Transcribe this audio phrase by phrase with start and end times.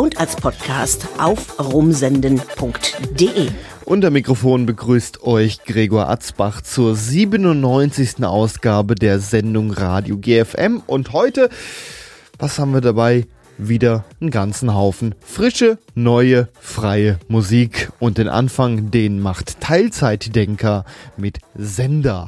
[0.00, 3.50] und als Podcast auf rumsenden.de.
[3.84, 8.24] Unter Mikrofon begrüßt euch Gregor Atzbach zur 97.
[8.24, 10.82] Ausgabe der Sendung Radio GFM.
[10.86, 11.50] Und heute,
[12.38, 13.26] was haben wir dabei?
[13.58, 17.92] Wieder einen ganzen Haufen frische, neue, freie Musik.
[17.98, 20.86] Und den Anfang, den macht Teilzeitdenker
[21.18, 22.26] mit Sender.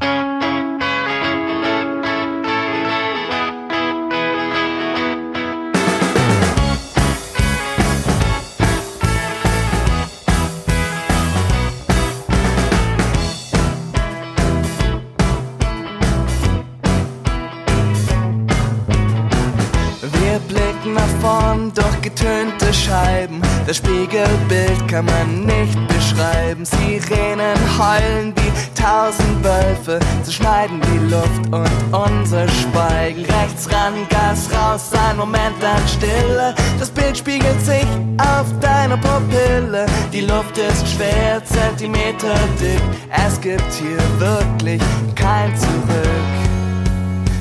[23.66, 26.64] Das Spiegelbild kann man nicht beschreiben.
[26.64, 33.24] Sirenen heulen wie tausend Wölfe, zerschneiden die Luft und unser Schweigen.
[33.24, 36.54] Rechts ran, Gas raus, ein Moment lang Stille.
[36.78, 37.86] Das Bild spiegelt sich
[38.18, 39.86] auf deiner Pupille.
[40.12, 42.82] Die Luft ist schwer, Zentimeter dick.
[43.26, 44.82] Es gibt hier wirklich
[45.14, 46.32] kein Zurück.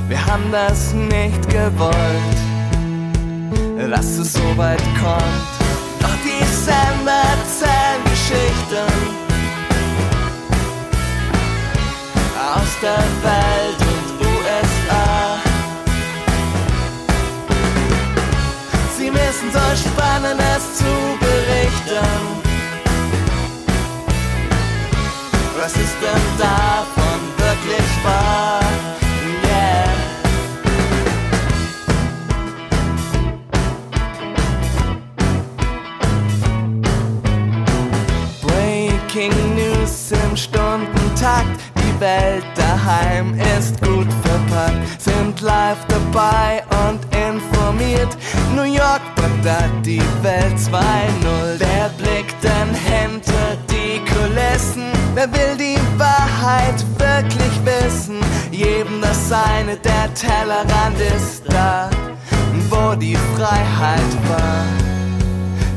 [0.08, 2.38] Wir haben das nicht gewollt,
[3.90, 5.52] dass es so weit kommt.
[6.00, 9.22] Doch die Sender erzählen Geschichten
[12.38, 15.40] aus der Welt und USA.
[18.98, 22.42] Sie wissen so Spannendes zu berichten.
[25.60, 28.61] Was ist denn davon wirklich wahr?
[41.22, 41.62] Takt.
[41.78, 48.18] Die Welt daheim ist gut verpackt, sind live dabei und informiert.
[48.56, 51.60] New York, Bagdad, die Welt 2.0.
[51.60, 54.92] Wer blickt denn hinter die Kulissen?
[55.14, 58.18] Wer will die Wahrheit wirklich wissen?
[58.50, 61.92] Jedem das seine, der Tellerrand ist da,
[62.72, 64.66] wo die Freiheit war.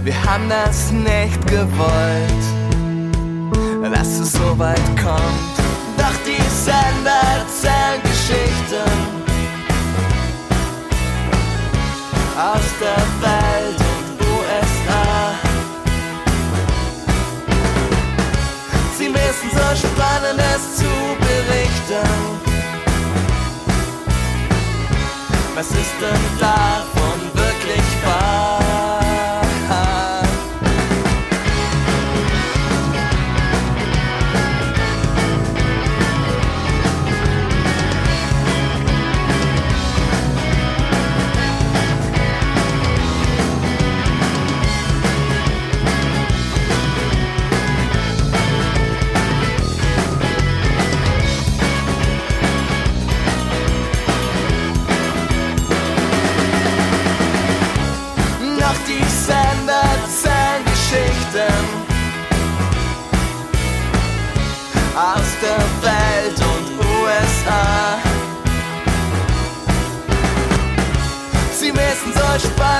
[0.04, 2.53] Wir haben das nicht gewollt
[3.90, 5.54] dass es so weit kommt.
[5.98, 8.90] Doch die Sender erzählen Geschichten
[12.36, 15.34] aus der Welt und USA.
[18.98, 20.90] Sie wissen so Spannendes zu
[21.20, 22.08] berichten.
[25.54, 26.93] Was ist denn davon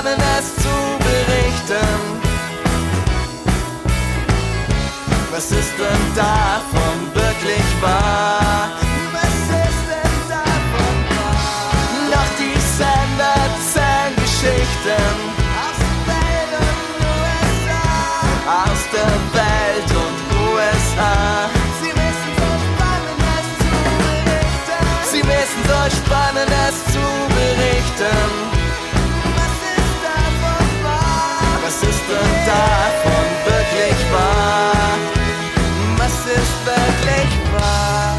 [0.05, 1.87] Spannendes zu berichten.
[5.31, 8.69] Was ist denn davon wirklich wahr?
[9.11, 12.11] Was ist denn davon wahr?
[12.11, 15.15] Doch die Sender erzählen Geschichten
[15.63, 17.85] aus der Welt und USA.
[18.63, 20.17] Aus der Welt und
[20.53, 21.54] USA.
[26.05, 27.05] Spannendes zu
[27.35, 28.55] berichten.
[32.45, 34.97] davon wirklich wahr?
[35.97, 38.17] Was ist wirklich wahr?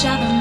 [0.00, 0.39] Each other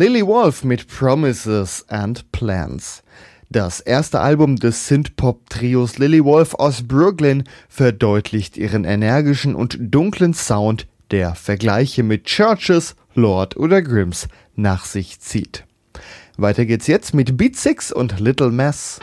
[0.00, 3.02] Lily Wolf mit Promises and Plans.
[3.50, 10.86] Das erste Album des Synthpop-Trios Lily Wolf aus Brooklyn verdeutlicht ihren energischen und dunklen Sound,
[11.10, 15.66] der Vergleiche mit Churches, Lord oder Grimms nach sich zieht.
[16.38, 19.00] Weiter geht's jetzt mit Beat Six und Little Mess.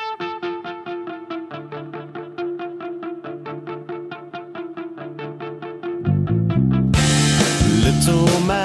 [7.83, 8.56] Little Mess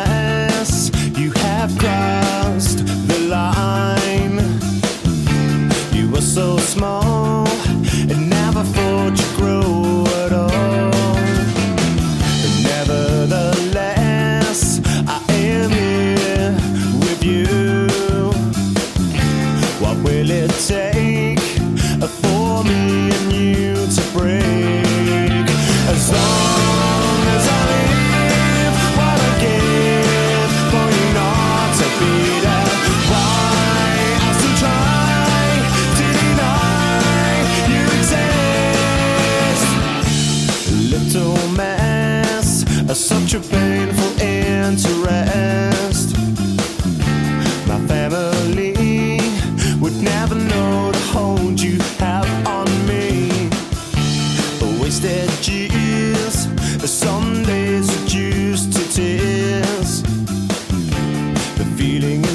[6.35, 7.62] so small.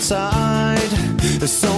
[0.08, 0.80] side.
[1.46, 1.77] So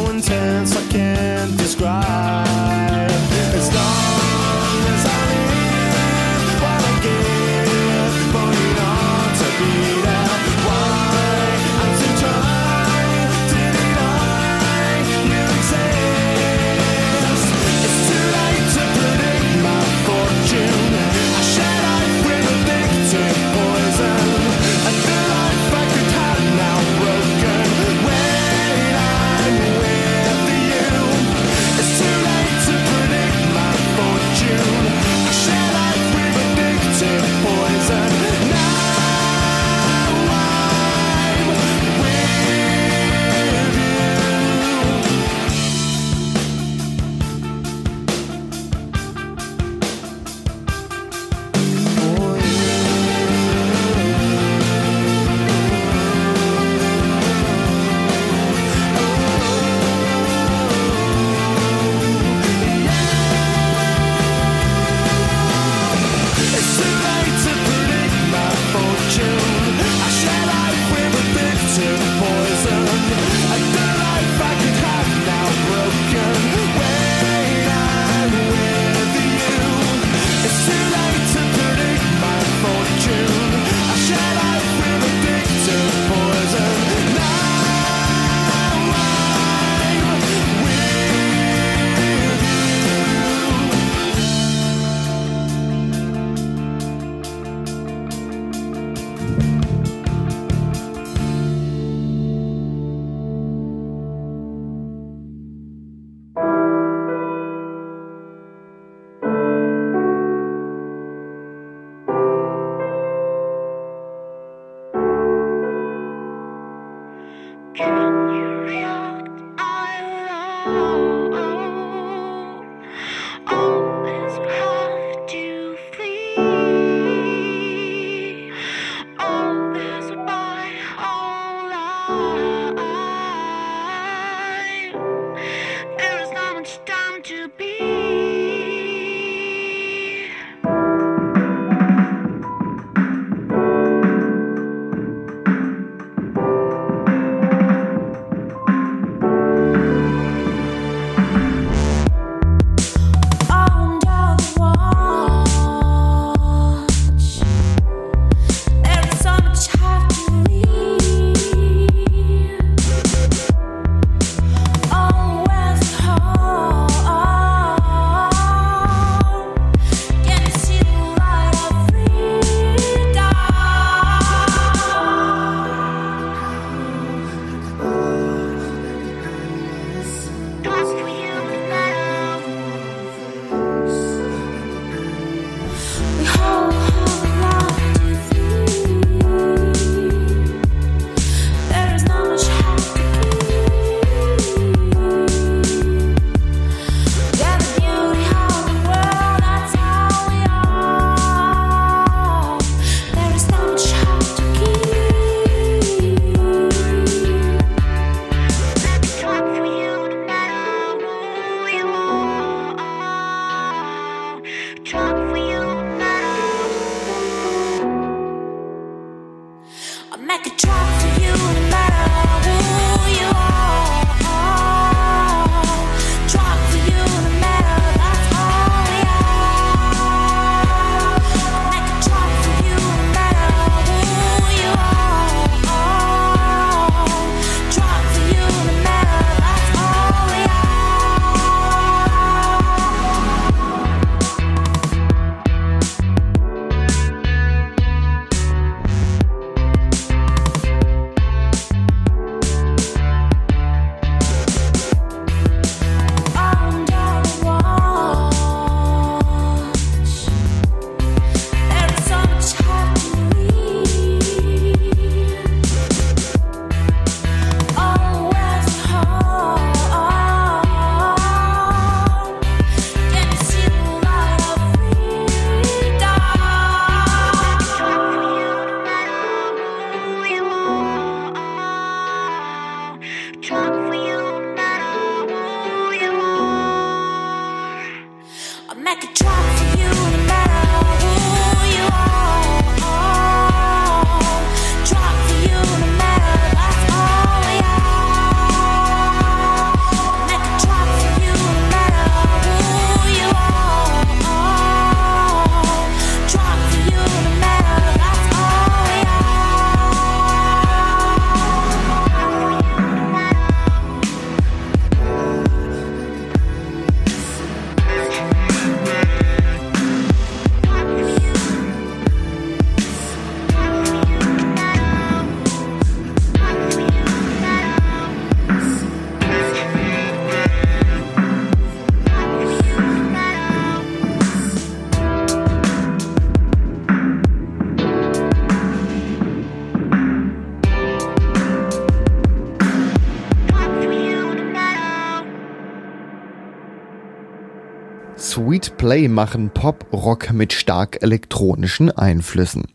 [348.77, 352.65] Play machen Pop-Rock mit stark elektronischen Einflüssen.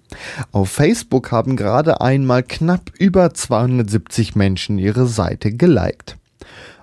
[0.52, 6.16] Auf Facebook haben gerade einmal knapp über 270 Menschen ihre Seite geliked.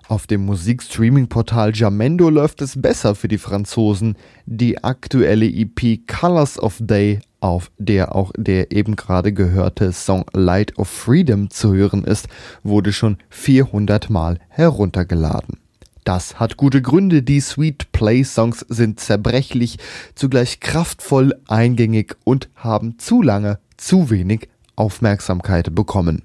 [0.07, 4.15] Auf dem Musikstreaming-Portal Jamendo läuft es besser für die Franzosen.
[4.45, 10.77] Die aktuelle EP Colors of Day, auf der auch der eben gerade gehörte Song Light
[10.77, 12.27] of Freedom zu hören ist,
[12.63, 15.62] wurde schon 400 Mal heruntergeladen.
[16.03, 17.21] Das hat gute Gründe.
[17.21, 19.77] Die Sweet Play Songs sind zerbrechlich,
[20.15, 26.23] zugleich kraftvoll, eingängig und haben zu lange zu wenig Aufmerksamkeit bekommen.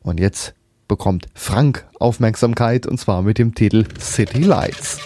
[0.00, 0.54] Und jetzt
[0.88, 4.98] bekommt Frank Aufmerksamkeit und zwar mit dem Titel City Lights.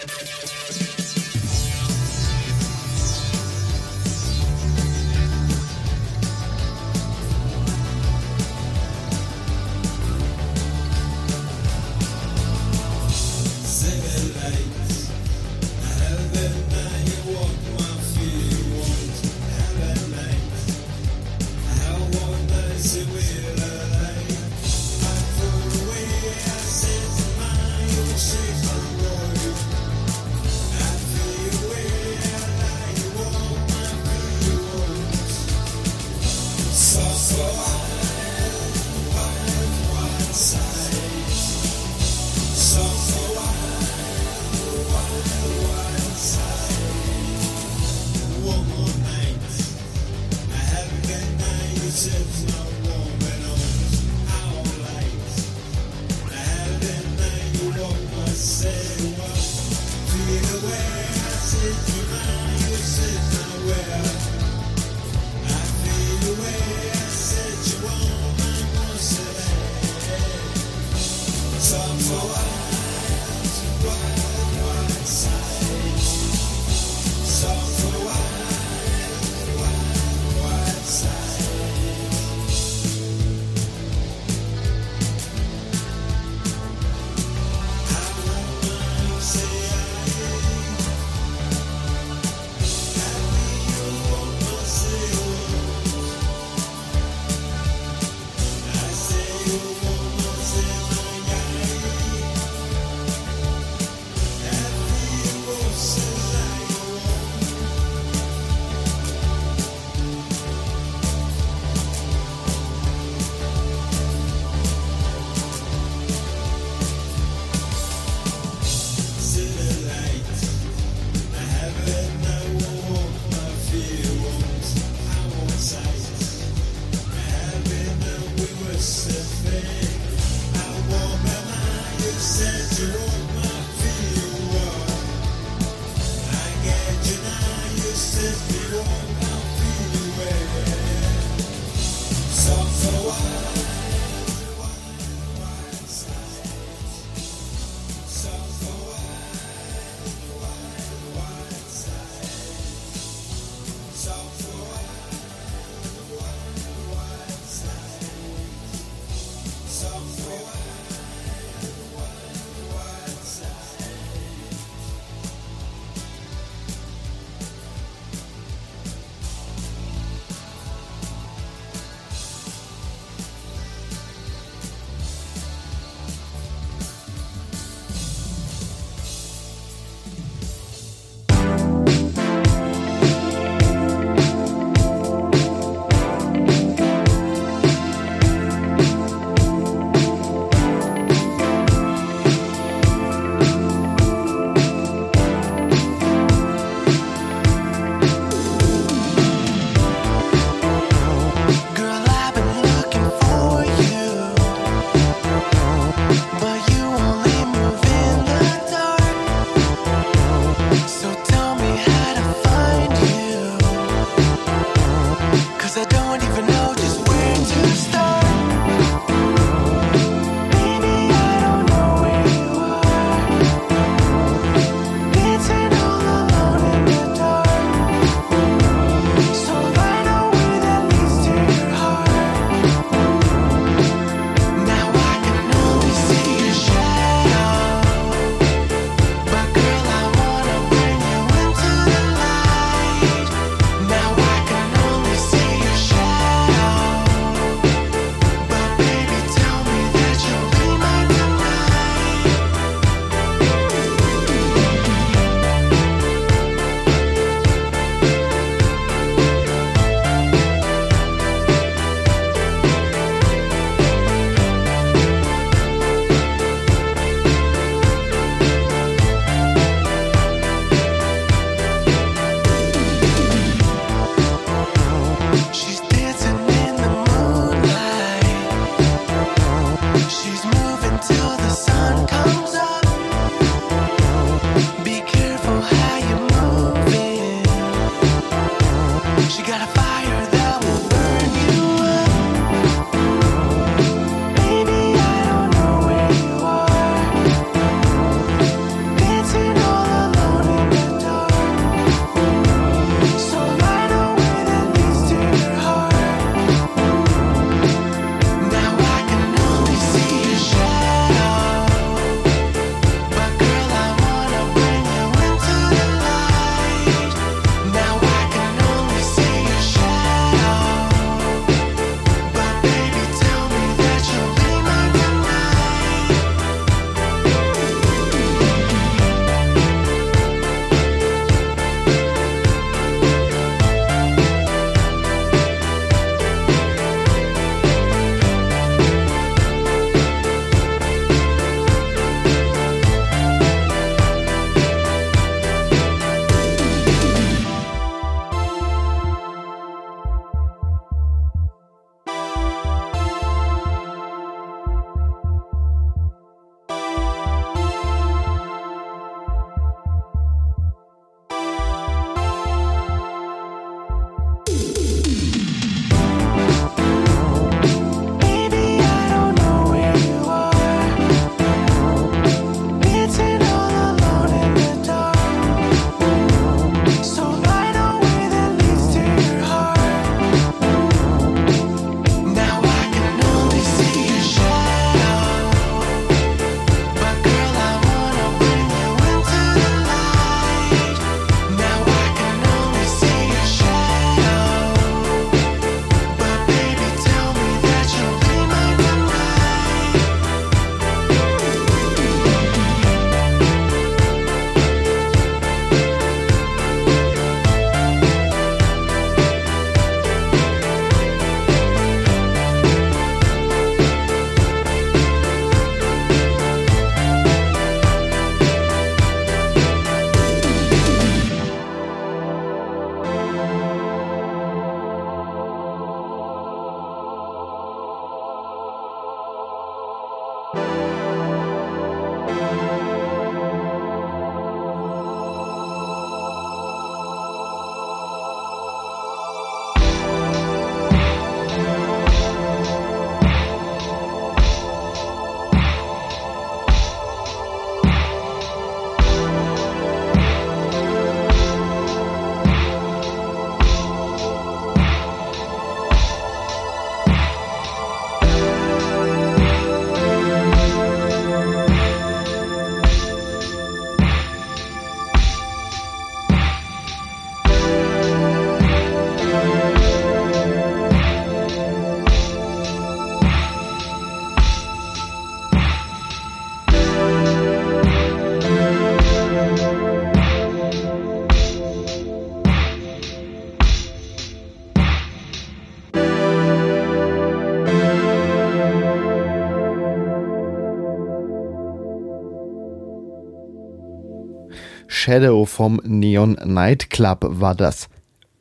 [495.09, 497.89] Shadow vom Neon Nightclub war das.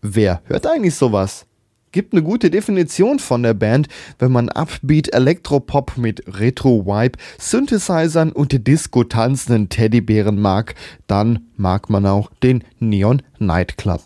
[0.02, 1.46] Wer hört eigentlich sowas?
[1.92, 8.66] Gibt eine gute Definition von der Band, wenn man Upbeat Elektropop mit Retro-Vibe, Synthesizern und
[8.66, 10.74] Disco tanzenden Teddybären mag,
[11.06, 14.02] dann mag man auch den Neon Nightclub.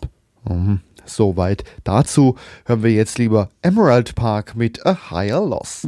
[0.47, 0.79] Mhm.
[1.03, 5.85] Soweit dazu hören wir jetzt lieber Emerald Park mit A Higher Loss.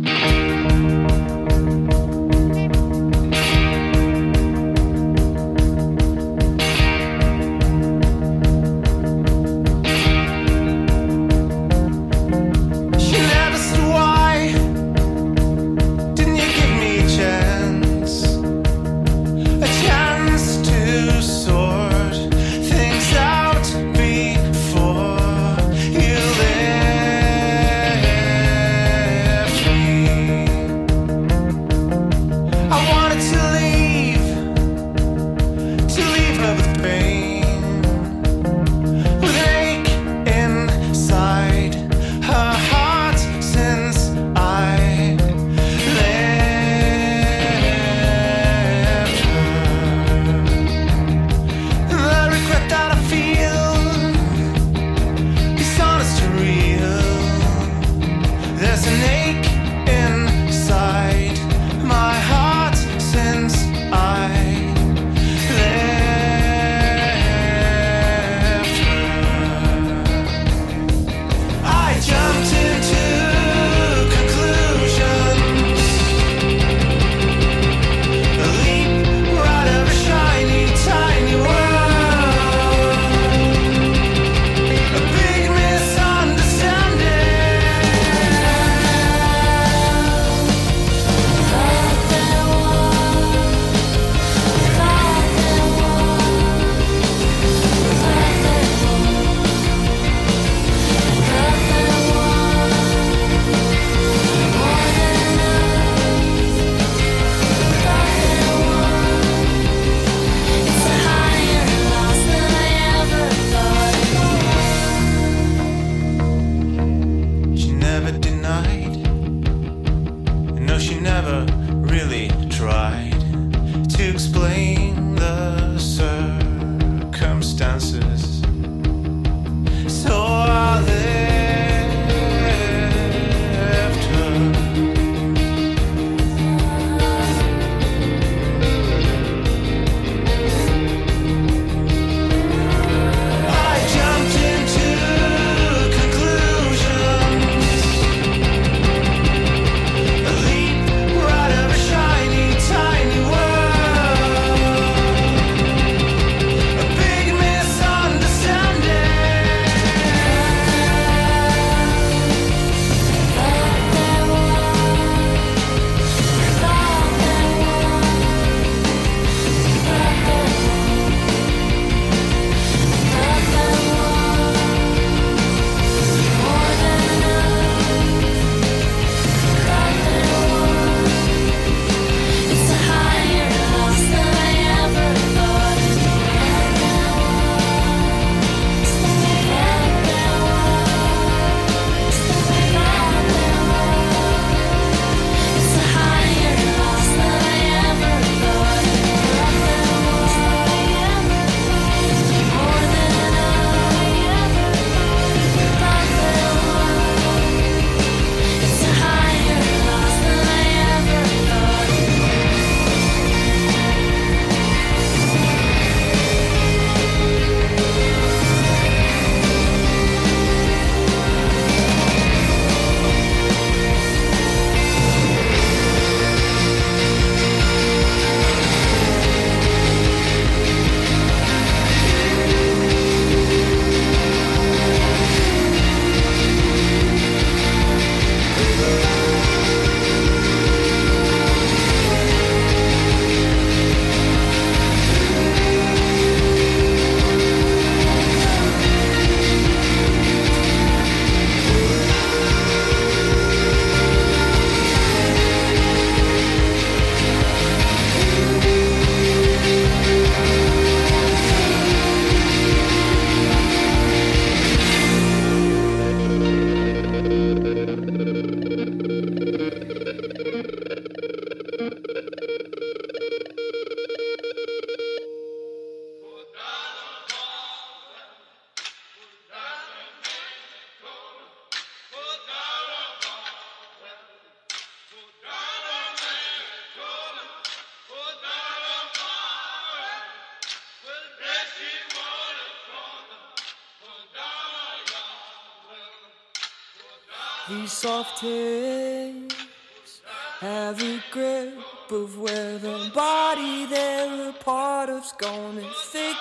[302.16, 306.36] of where the body they're a part of's gone and thick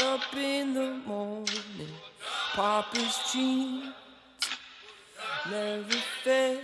[0.00, 1.92] up in the morning.
[2.54, 3.94] Papa's jeans
[5.48, 6.60] never fit,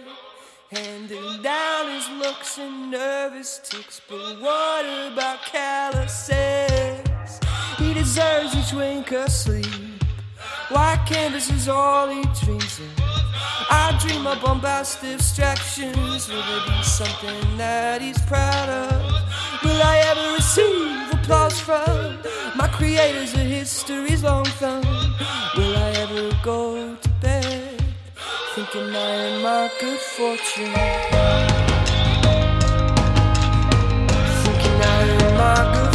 [0.72, 4.00] handing down his looks and nervous ticks.
[4.08, 7.40] But what about calluses?
[7.78, 10.02] He deserves each wink of sleep.
[10.70, 13.07] White canvas is all he dreams of.
[13.70, 16.28] I dream of bombastic bombast.
[16.28, 19.02] Will there be something that he's proud of?
[19.62, 22.18] Will I ever receive applause from
[22.56, 24.84] my creators of history's long thumb?
[25.56, 27.82] Will I ever go to bed
[28.54, 30.72] thinking I am my good fortune?
[34.44, 35.87] Thinking I am my good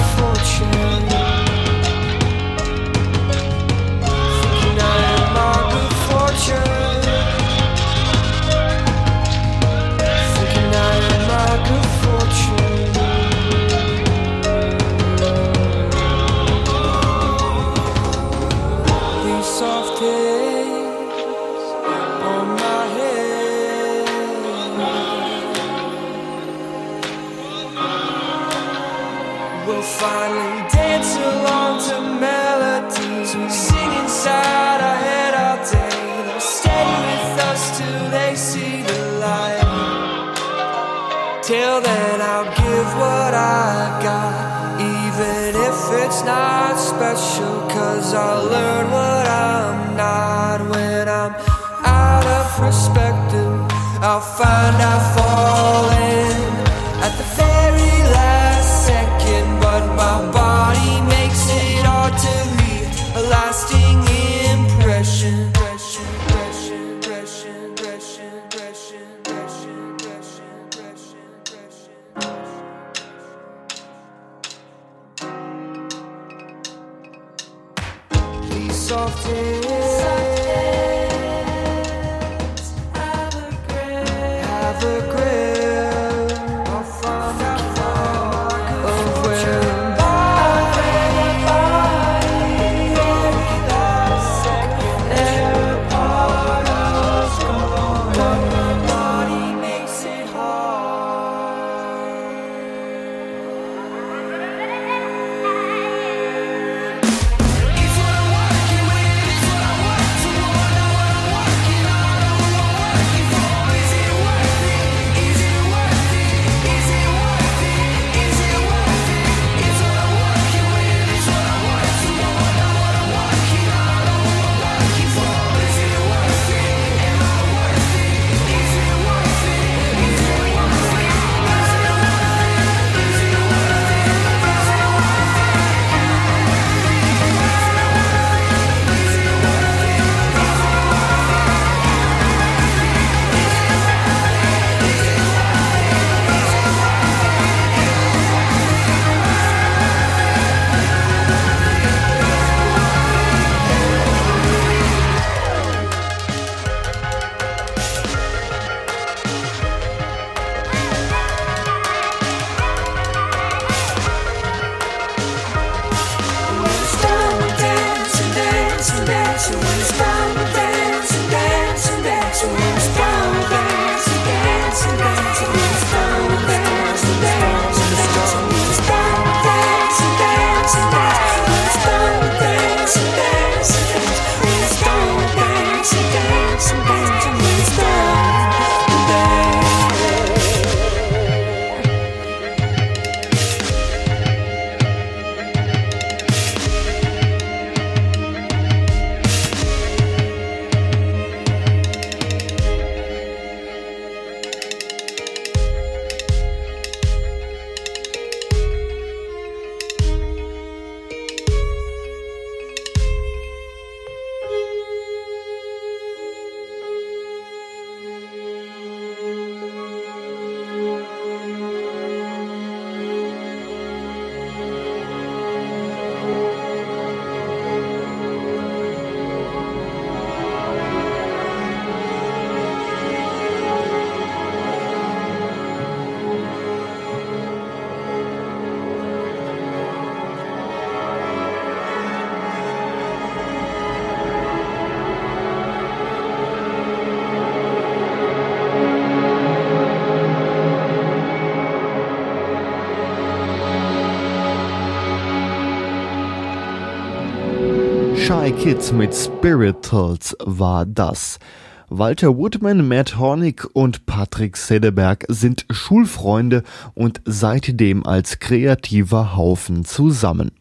[258.44, 261.40] Shy Kids mit Spirituals war das.
[261.88, 266.64] Walter Woodman, Matt Hornig und Patrick Sedeberg sind Schulfreunde
[266.94, 270.52] und seitdem als kreativer Haufen zusammen.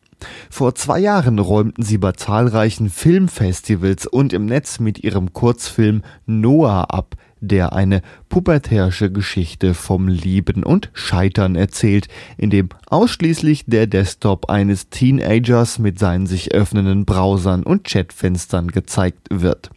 [0.49, 6.87] Vor zwei Jahren räumten sie bei zahlreichen Filmfestivals und im Netz mit ihrem Kurzfilm Noah
[6.89, 14.49] ab, der eine pubertärische Geschichte vom Lieben und Scheitern erzählt, in dem ausschließlich der Desktop
[14.49, 19.70] eines Teenagers mit seinen sich öffnenden Browsern und Chatfenstern gezeigt wird.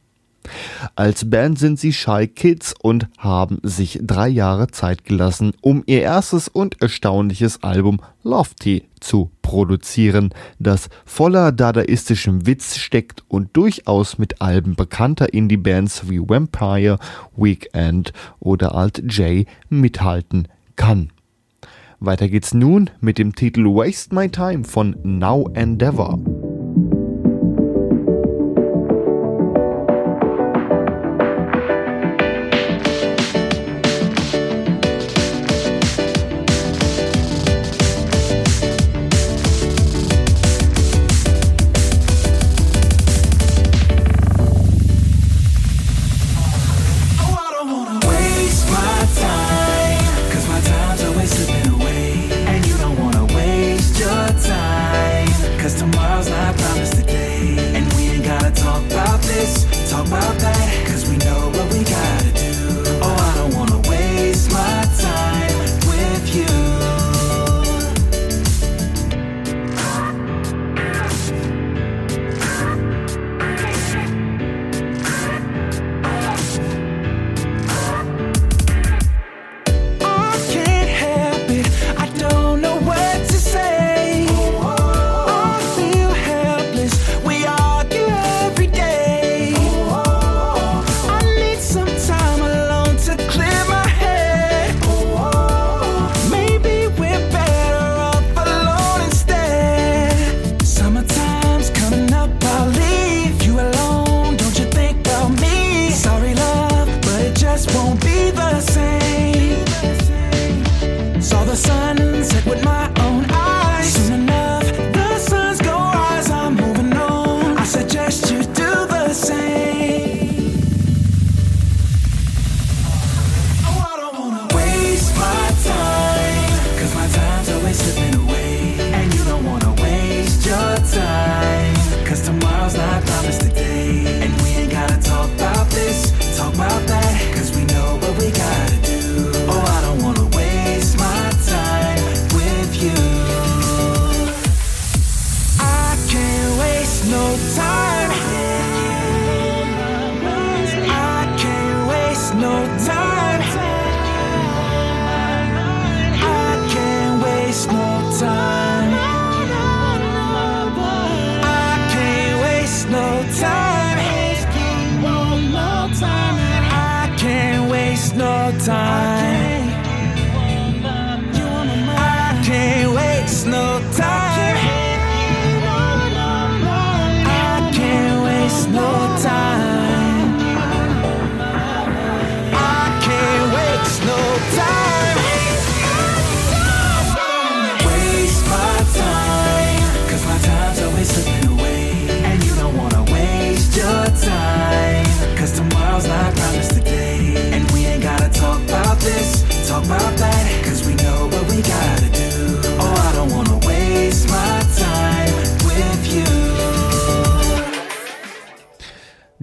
[0.95, 6.01] Als Band sind sie Shy Kids und haben sich drei Jahre Zeit gelassen, um ihr
[6.01, 14.41] erstes und erstaunliches Album Lofty zu produzieren, das voller dadaistischem Witz steckt und durchaus mit
[14.41, 16.97] Alben bekannter Indie-Bands wie Vampire,
[17.35, 21.11] Weekend oder Alt J mithalten kann.
[21.99, 26.19] Weiter geht's nun mit dem Titel Waste My Time von Now Endeavor.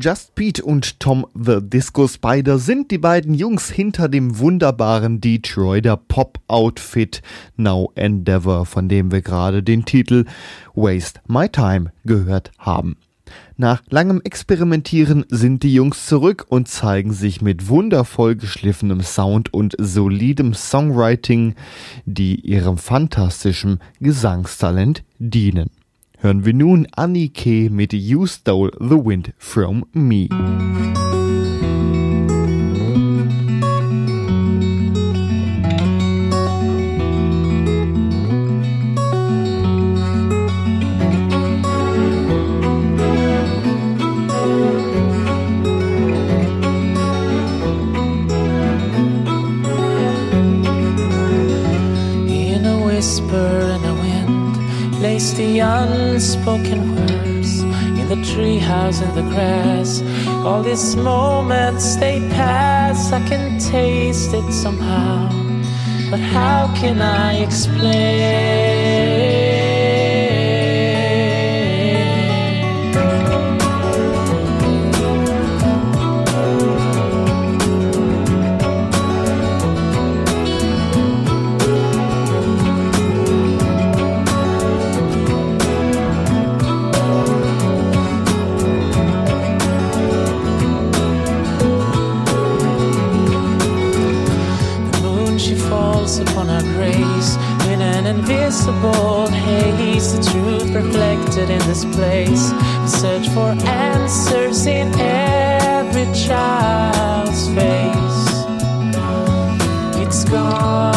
[0.02, 5.96] Just Pete und Tom the Disco Spider sind die beiden Jungs hinter dem wunderbaren Detroiter
[5.96, 7.22] Pop-Outfit
[7.56, 10.24] Now Endeavor, von dem wir gerade den Titel
[10.74, 12.96] Waste My Time gehört haben.
[13.56, 19.76] Nach langem Experimentieren sind die Jungs zurück und zeigen sich mit wundervoll geschliffenem Sound und
[19.78, 21.54] solidem Songwriting,
[22.06, 25.70] die ihrem fantastischen Gesangstalent dienen.
[26.22, 27.68] Hören wir nun Annie K.
[27.68, 30.28] mit You Stole the Wind from Me.
[55.30, 60.02] the unspoken words in the treehouse in the grass.
[60.44, 65.30] All these moments they pass, I can taste it somehow.
[66.10, 69.31] But how can I explain?
[101.32, 102.52] planted in this place.
[102.80, 108.44] We search for answers in every child's face.
[109.96, 110.91] It's gone.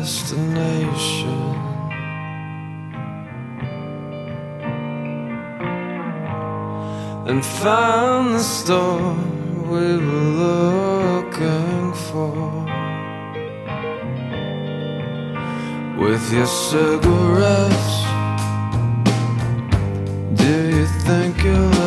[0.00, 1.54] destination.
[7.28, 12.34] And find the storm we were looking for.
[16.02, 17.96] With your cigarettes,
[20.42, 21.79] do you think you'll?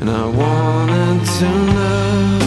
[0.00, 2.45] and I wanted to know.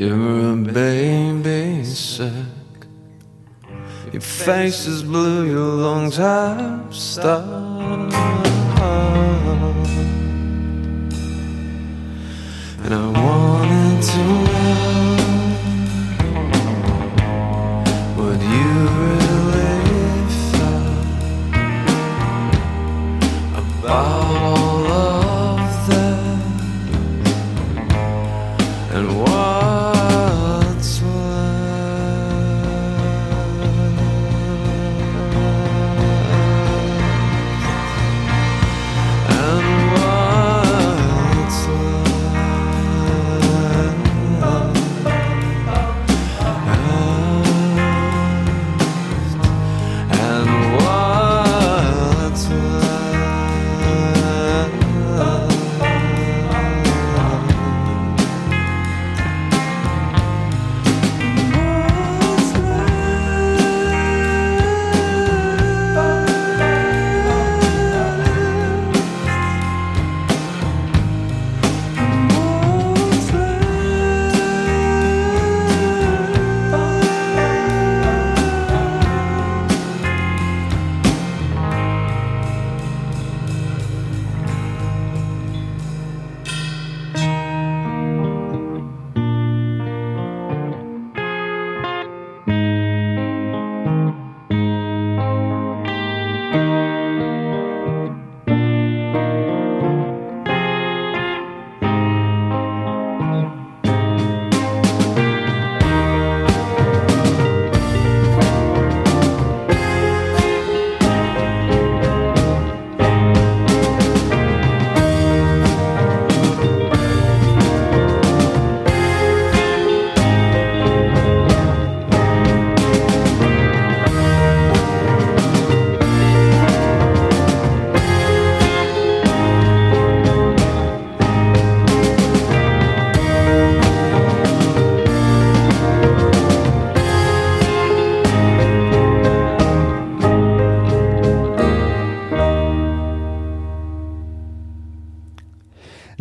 [0.00, 2.32] You're a baby sick.
[4.10, 8.14] Your face is blue, your lungs have stopped.
[12.82, 14.59] And I wanted to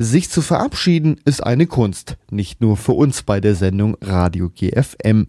[0.10, 5.28] Sich zu verabschieden ist eine Kunst, nicht nur für uns bei der Sendung Radio GFM.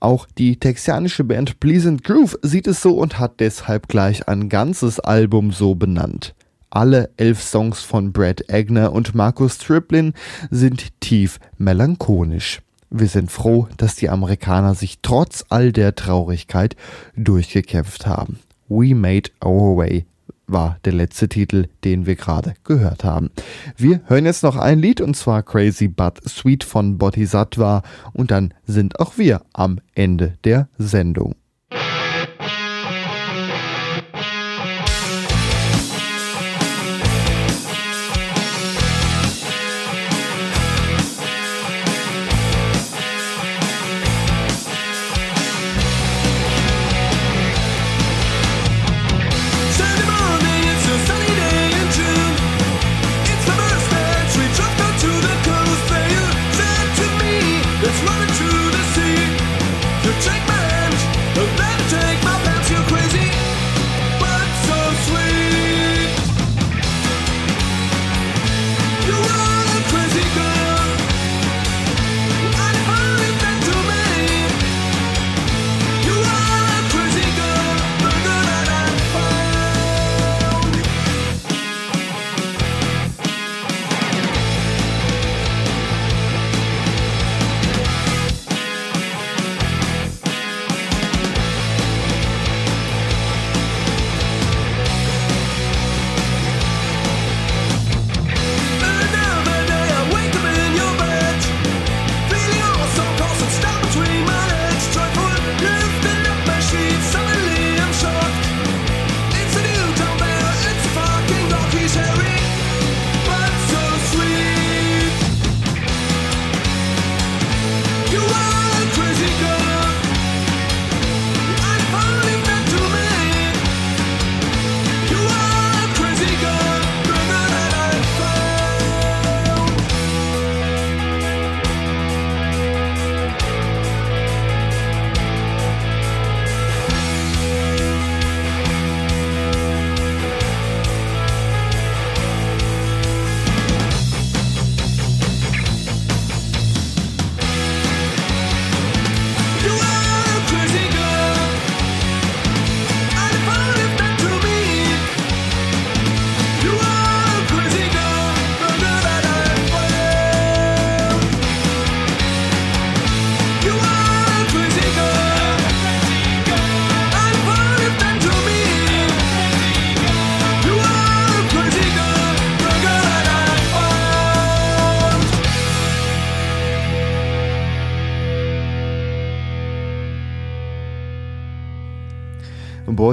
[0.00, 5.00] Auch die texanische Band Pleasant Groove sieht es so und hat deshalb gleich ein ganzes
[5.00, 6.34] Album so benannt.
[6.70, 10.14] Alle elf Songs von Brad Agner und Markus Triplin
[10.50, 12.62] sind tief melancholisch.
[12.88, 16.74] Wir sind froh, dass die Amerikaner sich trotz all der Traurigkeit
[17.16, 18.38] durchgekämpft haben.
[18.66, 20.06] We Made Our Way
[20.52, 23.30] war der letzte Titel, den wir gerade gehört haben.
[23.76, 27.82] Wir hören jetzt noch ein Lied und zwar Crazy But Sweet von Bodhisattva
[28.12, 31.34] und dann sind auch wir am Ende der Sendung.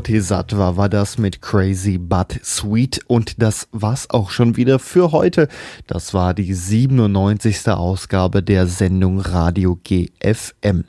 [0.08, 5.50] Bodhisattva war das mit Crazy But Sweet und das war's auch schon wieder für heute.
[5.86, 7.68] Das war die 97.
[7.68, 10.86] Ausgabe der Sendung Radio GFM.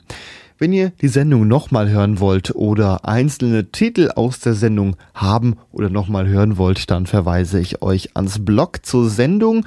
[0.57, 5.89] Wenn ihr die Sendung nochmal hören wollt oder einzelne Titel aus der Sendung haben oder
[5.89, 9.65] nochmal hören wollt, dann verweise ich euch ans Blog zur Sendung.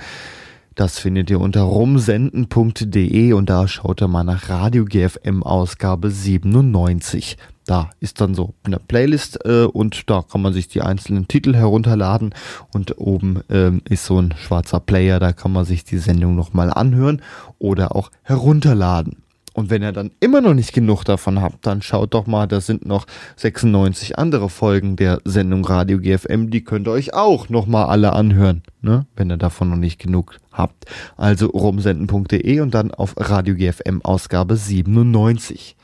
[0.75, 7.37] Das findet ihr unter rumsenden.de und da schaut ihr mal nach Radio GFM Ausgabe 97.
[7.67, 11.55] Da ist dann so eine Playlist äh, und da kann man sich die einzelnen Titel
[11.55, 12.35] herunterladen
[12.73, 16.73] und oben ähm, ist so ein schwarzer Player, da kann man sich die Sendung nochmal
[16.73, 17.23] anhören
[17.59, 19.23] oder auch herunterladen.
[19.55, 22.61] Und wenn ihr dann immer noch nicht genug davon habt, dann schaut doch mal, da
[22.61, 23.07] sind noch
[23.37, 28.63] 96 andere Folgen der Sendung Radio GFM, die könnt ihr euch auch nochmal alle anhören,
[28.81, 29.07] ne?
[29.15, 30.87] wenn ihr davon noch nicht genug habt.
[31.17, 35.77] Also rumsenden.de und dann auf Radio GFM Ausgabe 97.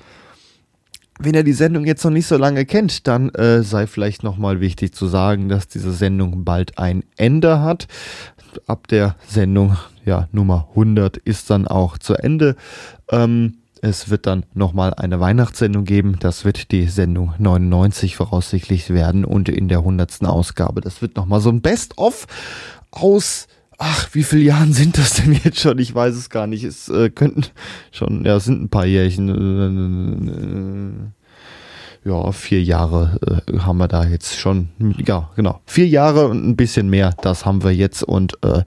[1.19, 4.61] Wenn ihr die Sendung jetzt noch nicht so lange kennt, dann äh, sei vielleicht nochmal
[4.61, 7.89] wichtig zu sagen, dass diese Sendung bald ein Ende hat.
[8.67, 12.57] Ab der Sendung, ja, Nummer 100 ist dann auch zu Ende.
[13.11, 16.17] Ähm, es wird dann nochmal eine Weihnachtssendung geben.
[16.21, 20.25] Das wird die Sendung 99 voraussichtlich werden und in der 100.
[20.25, 20.81] Ausgabe.
[20.81, 22.27] Das wird nochmal so ein Best-of
[22.91, 23.49] aus
[23.79, 25.79] Ach, wie viele Jahren sind das denn jetzt schon?
[25.79, 26.65] Ich weiß es gar nicht.
[26.65, 27.45] Es äh, könnten
[27.93, 31.15] schon, ja, es sind ein paar Jährchen.
[32.05, 34.69] Äh, ja, vier Jahre äh, haben wir da jetzt schon.
[35.07, 35.61] Ja, genau.
[35.67, 38.65] Vier Jahre und ein bisschen mehr, das haben wir jetzt und äh,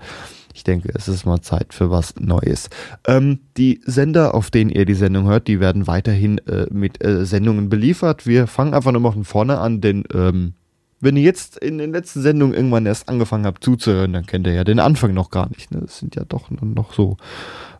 [0.53, 2.69] ich denke, es ist mal Zeit für was Neues.
[3.07, 7.25] Ähm, die Sender, auf denen ihr die Sendung hört, die werden weiterhin äh, mit äh,
[7.25, 8.27] Sendungen beliefert.
[8.27, 10.53] Wir fangen einfach nochmal von vorne an, denn ähm,
[11.01, 14.53] wenn ihr jetzt in den letzten Sendungen irgendwann erst angefangen habt zuzuhören, dann kennt ihr
[14.53, 15.71] ja den Anfang noch gar nicht.
[15.71, 15.81] Ne?
[15.85, 17.17] Es sind ja doch noch so,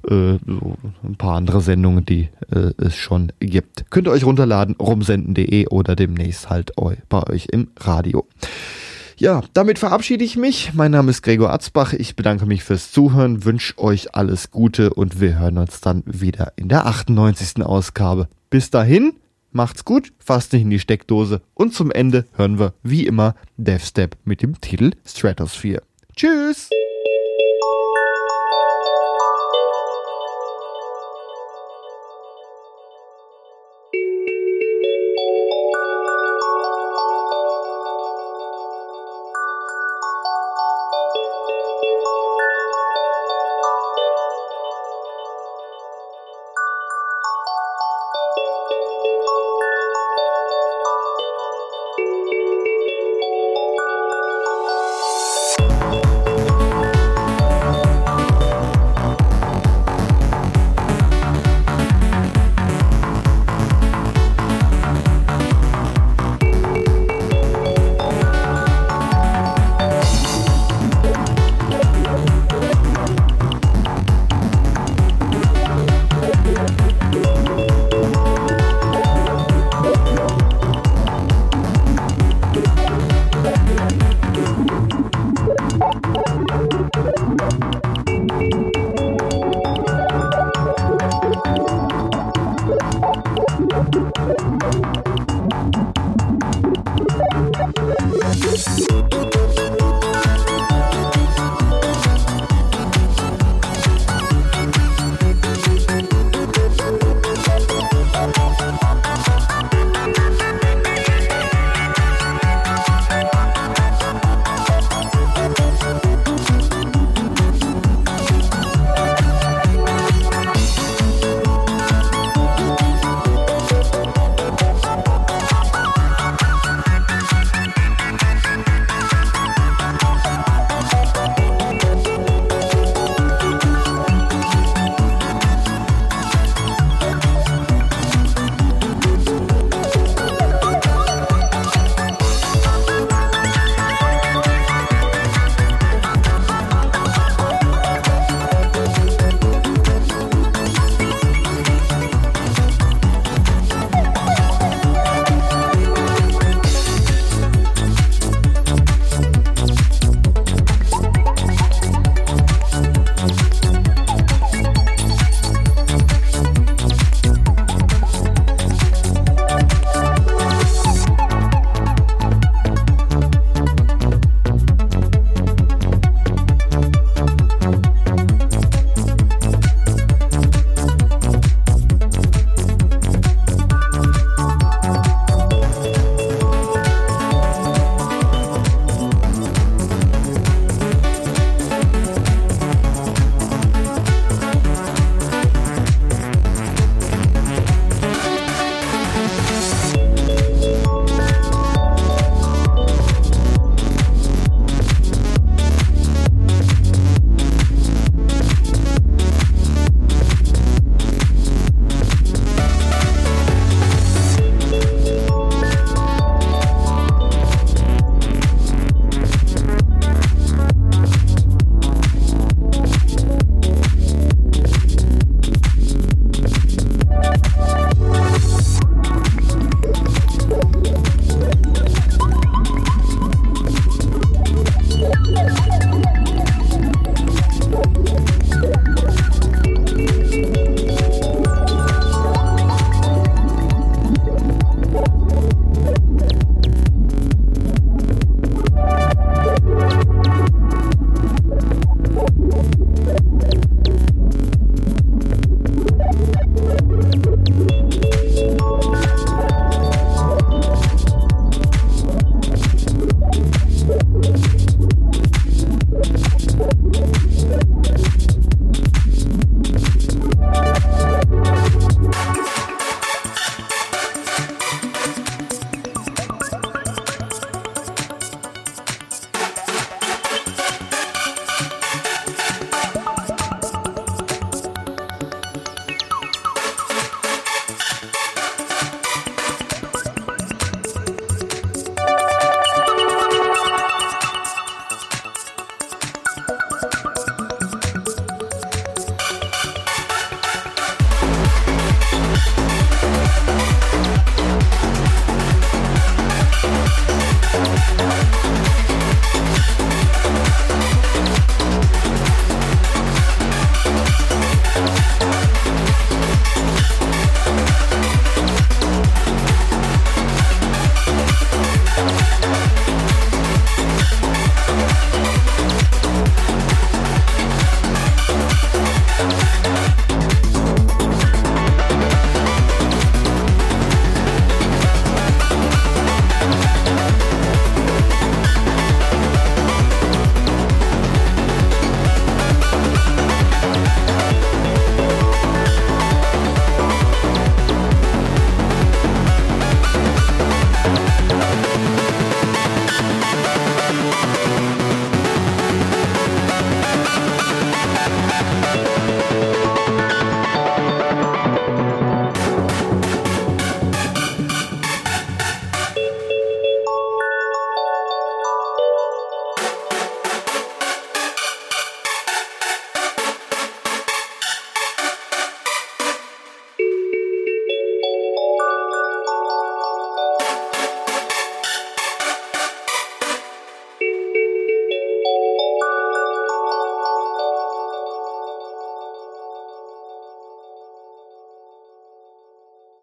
[0.07, 3.86] äh, so ein paar andere Sendungen, die äh, es schon gibt.
[3.91, 6.74] Könnt ihr euch runterladen, rumsenden.de oder demnächst halt
[7.09, 8.28] bei euch im Radio.
[9.17, 10.74] Ja, damit verabschiede ich mich.
[10.74, 11.93] Mein Name ist Gregor Atzbach.
[11.93, 16.53] Ich bedanke mich fürs Zuhören, wünsche euch alles Gute und wir hören uns dann wieder
[16.55, 17.63] in der 98.
[17.63, 18.28] Ausgabe.
[18.49, 19.13] Bis dahin,
[19.52, 23.82] macht's gut, fasst nicht in die Steckdose und zum Ende hören wir wie immer Death
[23.82, 25.82] Step mit dem Titel Stratosphere.
[26.16, 26.70] Tschüss!